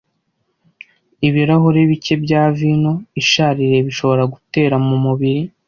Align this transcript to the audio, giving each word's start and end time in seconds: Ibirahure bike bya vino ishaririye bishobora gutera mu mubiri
Ibirahure 1.27 1.81
bike 1.89 2.13
bya 2.23 2.43
vino 2.57 2.93
ishaririye 3.21 3.79
bishobora 3.87 4.23
gutera 4.33 4.75
mu 4.87 4.95
mubiri 5.03 5.41